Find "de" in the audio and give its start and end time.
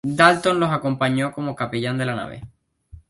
1.99-2.05